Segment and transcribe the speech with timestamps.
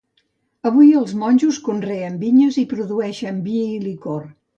[0.69, 4.25] Avui els monjos conreen vinyes i produeixen vi i licor.